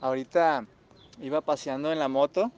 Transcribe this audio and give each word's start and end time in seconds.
Ahorita 0.00 0.66
iba 1.20 1.40
paseando 1.40 1.92
en 1.92 1.98
la 1.98 2.08
moto 2.08 2.50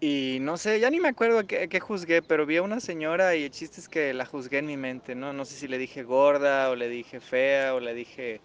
y 0.00 0.38
no 0.40 0.56
sé, 0.56 0.78
ya 0.78 0.90
ni 0.90 1.00
me 1.00 1.08
acuerdo 1.08 1.44
qué, 1.46 1.80
juzgué, 1.80 2.22
pero 2.22 2.46
vi 2.46 2.56
a 2.56 2.62
una 2.62 2.78
señora 2.78 3.34
y 3.34 3.44
el 3.44 3.50
chiste 3.50 3.80
es 3.80 3.88
que 3.88 4.14
la 4.14 4.26
juzgué 4.26 4.58
en 4.58 4.66
mi 4.66 4.76
mente, 4.76 5.16
¿no? 5.16 5.32
No 5.32 5.44
sé 5.44 5.56
si 5.56 5.66
le 5.66 5.76
dije 5.76 6.04
gorda 6.04 6.70
o 6.70 6.76
le 6.76 6.88
dije 6.88 7.20
fea 7.20 7.74
o 7.74 7.80
le 7.80 7.94
dije... 7.94 8.40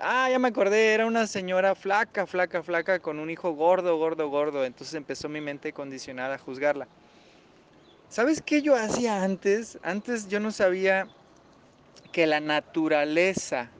Ah, 0.00 0.28
ya 0.30 0.38
me 0.38 0.48
acordé, 0.48 0.92
era 0.92 1.06
una 1.06 1.26
señora 1.26 1.74
flaca, 1.74 2.26
flaca, 2.26 2.62
flaca, 2.62 2.98
con 3.00 3.18
un 3.18 3.30
hijo 3.30 3.52
gordo, 3.52 3.96
gordo, 3.96 4.28
gordo. 4.28 4.64
Entonces 4.64 4.94
empezó 4.94 5.28
mi 5.28 5.40
mente 5.40 5.72
condicionada 5.72 6.34
a 6.36 6.38
juzgarla. 6.38 6.86
¿Sabes 8.08 8.40
qué 8.40 8.62
yo 8.62 8.76
hacía 8.76 9.22
antes? 9.22 9.78
Antes 9.82 10.28
yo 10.28 10.40
no 10.40 10.52
sabía 10.52 11.08
que 12.12 12.26
la 12.26 12.40
naturaleza 12.40 13.70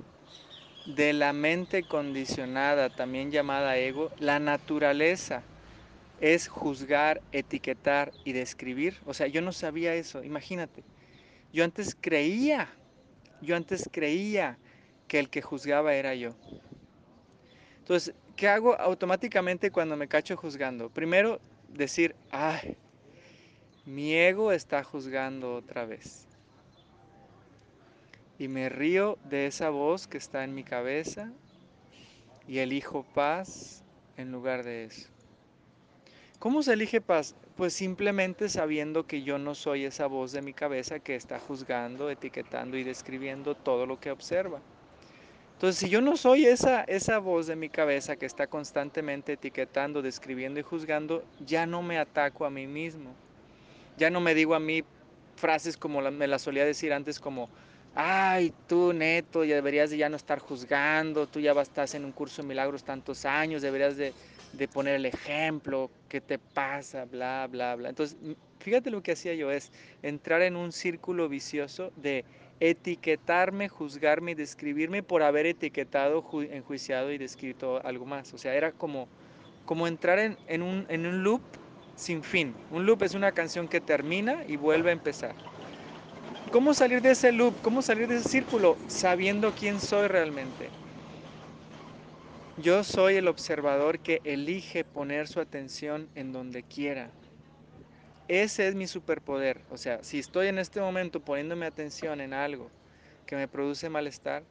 de 0.86 1.12
la 1.12 1.32
mente 1.32 1.82
condicionada, 1.82 2.90
también 2.90 3.30
llamada 3.30 3.76
ego, 3.76 4.10
la 4.18 4.38
naturaleza 4.38 5.42
es 6.20 6.48
juzgar, 6.48 7.20
etiquetar 7.32 8.12
y 8.24 8.32
describir. 8.32 8.96
O 9.04 9.12
sea, 9.12 9.26
yo 9.26 9.42
no 9.42 9.52
sabía 9.52 9.94
eso, 9.94 10.22
imagínate. 10.24 10.82
Yo 11.52 11.64
antes 11.64 11.96
creía, 12.00 12.68
yo 13.40 13.56
antes 13.56 13.88
creía 13.90 14.58
que 15.08 15.18
el 15.18 15.28
que 15.28 15.42
juzgaba 15.42 15.94
era 15.94 16.14
yo. 16.14 16.34
Entonces, 17.78 18.14
¿qué 18.36 18.48
hago 18.48 18.78
automáticamente 18.80 19.70
cuando 19.70 19.96
me 19.96 20.08
cacho 20.08 20.36
juzgando? 20.36 20.88
Primero, 20.90 21.40
decir, 21.68 22.14
ay, 22.30 22.76
mi 23.84 24.14
ego 24.14 24.52
está 24.52 24.82
juzgando 24.82 25.54
otra 25.54 25.84
vez. 25.84 26.26
Y 28.38 28.48
me 28.48 28.68
río 28.68 29.18
de 29.24 29.46
esa 29.46 29.70
voz 29.70 30.06
que 30.06 30.18
está 30.18 30.44
en 30.44 30.54
mi 30.54 30.62
cabeza 30.62 31.32
y 32.46 32.58
elijo 32.58 33.04
paz 33.14 33.82
en 34.16 34.32
lugar 34.32 34.64
de 34.64 34.84
eso. 34.84 35.08
¿Cómo 36.38 36.62
se 36.62 36.74
elige 36.74 37.00
paz? 37.00 37.34
Pues 37.56 37.72
simplemente 37.72 38.48
sabiendo 38.50 39.06
que 39.06 39.22
yo 39.22 39.38
no 39.38 39.54
soy 39.54 39.84
esa 39.84 40.06
voz 40.06 40.32
de 40.32 40.42
mi 40.42 40.52
cabeza 40.52 40.98
que 40.98 41.14
está 41.14 41.40
juzgando, 41.40 42.10
etiquetando 42.10 42.76
y 42.76 42.84
describiendo 42.84 43.54
todo 43.54 43.86
lo 43.86 43.98
que 43.98 44.10
observa. 44.10 44.60
Entonces, 45.54 45.80
si 45.80 45.88
yo 45.88 46.02
no 46.02 46.18
soy 46.18 46.44
esa, 46.44 46.82
esa 46.82 47.18
voz 47.18 47.46
de 47.46 47.56
mi 47.56 47.70
cabeza 47.70 48.16
que 48.16 48.26
está 48.26 48.46
constantemente 48.46 49.32
etiquetando, 49.32 50.02
describiendo 50.02 50.60
y 50.60 50.62
juzgando, 50.62 51.24
ya 51.46 51.64
no 51.64 51.82
me 51.82 51.98
ataco 51.98 52.44
a 52.44 52.50
mí 52.50 52.66
mismo. 52.66 53.14
Ya 53.96 54.10
no 54.10 54.20
me 54.20 54.34
digo 54.34 54.54
a 54.54 54.60
mí 54.60 54.84
frases 55.36 55.78
como 55.78 56.02
me 56.10 56.26
las 56.26 56.42
solía 56.42 56.66
decir 56.66 56.92
antes 56.92 57.18
como, 57.18 57.48
ay, 57.96 58.52
tú 58.68 58.92
neto, 58.92 59.42
ya 59.42 59.54
deberías 59.54 59.88
de 59.90 59.96
ya 59.96 60.08
no 60.10 60.16
estar 60.16 60.38
juzgando, 60.38 61.26
tú 61.26 61.40
ya 61.40 61.52
estás 61.52 61.94
en 61.94 62.04
un 62.04 62.12
curso 62.12 62.42
de 62.42 62.48
milagros 62.48 62.84
tantos 62.84 63.24
años, 63.24 63.62
deberías 63.62 63.96
de, 63.96 64.12
de 64.52 64.68
poner 64.68 64.96
el 64.96 65.06
ejemplo, 65.06 65.90
qué 66.08 66.20
te 66.20 66.38
pasa, 66.38 67.06
bla, 67.06 67.48
bla, 67.50 67.74
bla. 67.74 67.88
Entonces, 67.88 68.18
fíjate 68.60 68.90
lo 68.90 69.02
que 69.02 69.12
hacía 69.12 69.34
yo, 69.34 69.50
es 69.50 69.72
entrar 70.02 70.42
en 70.42 70.56
un 70.56 70.72
círculo 70.72 71.28
vicioso 71.30 71.90
de 71.96 72.26
etiquetarme, 72.60 73.68
juzgarme 73.68 74.32
y 74.32 74.34
describirme 74.34 75.02
por 75.02 75.22
haber 75.22 75.46
etiquetado, 75.46 76.22
enjuiciado 76.50 77.12
y 77.12 77.18
descrito 77.18 77.84
algo 77.84 78.04
más. 78.04 78.32
O 78.34 78.38
sea, 78.38 78.54
era 78.54 78.72
como, 78.72 79.08
como 79.64 79.86
entrar 79.86 80.18
en, 80.18 80.36
en, 80.48 80.62
un, 80.62 80.84
en 80.90 81.06
un 81.06 81.22
loop 81.22 81.40
sin 81.96 82.22
fin. 82.22 82.54
Un 82.70 82.84
loop 82.84 83.02
es 83.02 83.14
una 83.14 83.32
canción 83.32 83.68
que 83.68 83.80
termina 83.80 84.44
y 84.46 84.56
vuelve 84.56 84.90
a 84.90 84.92
empezar. 84.92 85.34
¿Cómo 86.52 86.74
salir 86.74 87.02
de 87.02 87.10
ese 87.10 87.32
loop? 87.32 87.54
¿Cómo 87.60 87.82
salir 87.82 88.06
de 88.06 88.18
ese 88.18 88.28
círculo? 88.28 88.76
Sabiendo 88.86 89.52
quién 89.52 89.80
soy 89.80 90.06
realmente. 90.06 90.70
Yo 92.62 92.84
soy 92.84 93.16
el 93.16 93.26
observador 93.26 93.98
que 93.98 94.20
elige 94.24 94.84
poner 94.84 95.26
su 95.26 95.40
atención 95.40 96.08
en 96.14 96.32
donde 96.32 96.62
quiera. 96.62 97.10
Ese 98.28 98.68
es 98.68 98.76
mi 98.76 98.86
superpoder. 98.86 99.60
O 99.70 99.76
sea, 99.76 100.02
si 100.04 100.20
estoy 100.20 100.46
en 100.46 100.58
este 100.58 100.80
momento 100.80 101.20
poniéndome 101.20 101.66
atención 101.66 102.20
en 102.20 102.32
algo 102.32 102.70
que 103.26 103.36
me 103.36 103.48
produce 103.48 103.90
malestar, 103.90 104.44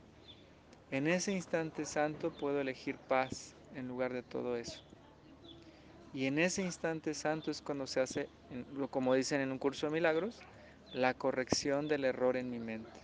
en 0.91 1.07
ese 1.07 1.31
instante 1.31 1.85
santo 1.85 2.29
puedo 2.29 2.59
elegir 2.59 2.97
paz 3.07 3.55
en 3.73 3.87
lugar 3.87 4.13
de 4.13 4.21
todo 4.21 4.57
eso. 4.57 4.81
Y 6.13 6.25
en 6.25 6.39
ese 6.39 6.61
instante 6.61 7.13
santo 7.13 7.51
es 7.51 7.61
cuando 7.61 7.87
se 7.87 8.01
hace, 8.01 8.27
como 8.91 9.13
dicen 9.15 9.41
en 9.41 9.51
un 9.51 9.57
curso 9.57 9.87
de 9.87 9.93
milagros, 9.93 10.39
la 10.95 11.13
corrección 11.13 11.89
del 11.89 12.05
error 12.05 12.37
en 12.37 12.49
mi 12.49 12.57
mente. 12.57 13.01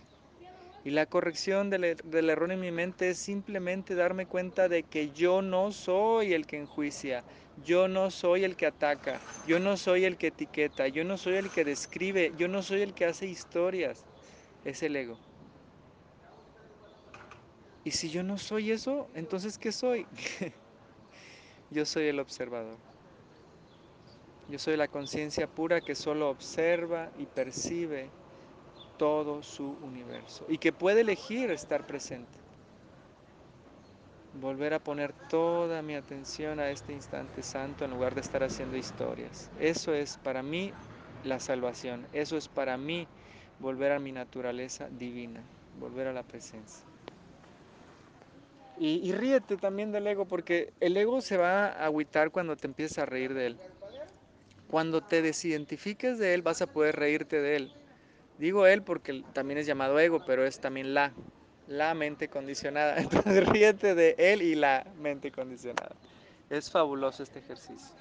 Y 0.82 0.90
la 0.90 1.04
corrección 1.04 1.68
del, 1.68 1.84
er, 1.84 2.02
del, 2.02 2.30
error 2.30 2.50
en 2.50 2.58
mi 2.58 2.72
mente 2.72 3.10
es 3.10 3.18
simplemente 3.18 3.94
darme 3.94 4.24
cuenta 4.26 4.68
de 4.68 4.82
que 4.82 5.10
yo 5.10 5.42
no 5.42 5.72
soy 5.72 6.32
el 6.32 6.46
que 6.46 6.56
enjuicia, 6.56 7.22
yo 7.64 7.88
no 7.88 8.10
soy 8.10 8.44
el 8.44 8.56
que 8.56 8.66
ataca, 8.66 9.20
yo 9.46 9.60
no 9.60 9.76
soy 9.76 10.06
el 10.06 10.16
que 10.16 10.28
etiqueta, 10.28 10.88
yo 10.88 11.04
no 11.04 11.18
soy 11.18 11.34
el 11.34 11.50
que 11.50 11.64
describe, 11.64 12.32
yo 12.38 12.48
no 12.48 12.62
soy 12.62 12.80
el 12.80 12.94
que 12.94 13.04
hace 13.04 13.26
historias. 13.26 14.04
Es 14.64 14.82
el 14.82 14.96
ego. 14.96 15.18
Y 17.84 17.90
si 17.90 18.10
yo 18.10 18.22
no 18.22 18.38
soy 18.38 18.70
eso, 18.70 19.06
entonces 19.14 19.58
¿qué 19.58 19.70
soy? 19.70 20.06
yo 21.70 21.84
soy 21.84 22.06
el 22.06 22.20
observador. 22.20 22.91
Yo 24.52 24.58
soy 24.58 24.76
la 24.76 24.86
conciencia 24.86 25.46
pura 25.46 25.80
que 25.80 25.94
solo 25.94 26.28
observa 26.28 27.10
y 27.16 27.24
percibe 27.24 28.10
todo 28.98 29.42
su 29.42 29.64
universo 29.80 30.44
y 30.46 30.58
que 30.58 30.74
puede 30.74 31.00
elegir 31.00 31.50
estar 31.50 31.86
presente. 31.86 32.38
Volver 34.34 34.74
a 34.74 34.78
poner 34.78 35.14
toda 35.30 35.80
mi 35.80 35.94
atención 35.94 36.60
a 36.60 36.70
este 36.70 36.92
instante 36.92 37.42
santo 37.42 37.86
en 37.86 37.92
lugar 37.92 38.14
de 38.14 38.20
estar 38.20 38.42
haciendo 38.42 38.76
historias. 38.76 39.48
Eso 39.58 39.94
es 39.94 40.18
para 40.18 40.42
mí 40.42 40.74
la 41.22 41.40
salvación. 41.40 42.06
Eso 42.12 42.36
es 42.36 42.46
para 42.46 42.76
mí 42.76 43.08
volver 43.58 43.92
a 43.92 44.00
mi 44.00 44.12
naturaleza 44.12 44.86
divina, 44.90 45.42
volver 45.72 46.08
a 46.08 46.12
la 46.12 46.24
presencia. 46.24 46.84
Y, 48.76 49.12
ríete 49.12 49.56
también 49.56 49.92
del 49.92 50.06
ego, 50.06 50.26
porque 50.26 50.74
el 50.80 50.96
ego 50.96 51.22
se 51.22 51.36
va 51.38 51.68
a 51.68 51.86
agüitar 51.86 52.30
cuando 52.30 52.56
te 52.56 52.66
empiezas 52.66 52.98
a 52.98 53.06
reír 53.06 53.32
de 53.32 53.46
él. 53.46 53.58
Cuando 54.72 55.02
te 55.04 55.20
desidentifiques 55.22 56.18
de 56.18 56.34
él, 56.34 56.42
vas 56.42 56.62
a 56.62 56.72
poder 56.72 56.96
reírte 56.96 57.40
de 57.42 57.56
él. 57.56 57.74
Digo 58.38 58.66
él 58.66 58.82
porque 58.82 59.22
también 59.34 59.58
es 59.58 59.66
llamado 59.66 60.00
ego, 60.00 60.24
pero 60.24 60.46
es 60.46 60.60
también 60.60 60.94
la, 60.94 61.14
la 61.66 61.94
mente 61.94 62.30
condicionada. 62.30 62.96
Entonces 63.00 63.46
ríete 63.48 63.94
de 63.94 64.16
él 64.18 64.42
y 64.42 64.54
la 64.56 64.86
mente 64.96 65.30
condicionada. 65.30 66.00
Es 66.48 66.70
fabuloso 66.70 67.22
este 67.22 67.40
ejercicio. 67.40 67.96